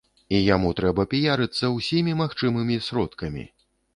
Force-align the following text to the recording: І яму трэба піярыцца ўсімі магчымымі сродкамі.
І 0.35 0.37
яму 0.43 0.69
трэба 0.79 1.03
піярыцца 1.11 1.69
ўсімі 1.75 2.17
магчымымі 2.23 2.79
сродкамі. 2.89 3.47